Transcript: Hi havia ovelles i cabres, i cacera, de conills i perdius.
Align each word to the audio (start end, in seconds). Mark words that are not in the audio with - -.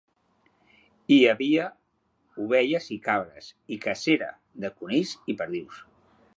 Hi 1.15 1.17
havia 1.33 1.65
ovelles 2.45 2.89
i 2.97 2.99
cabres, 3.09 3.53
i 3.77 3.81
cacera, 3.87 4.33
de 4.65 4.75
conills 4.81 5.17
i 5.35 5.41
perdius. 5.43 5.83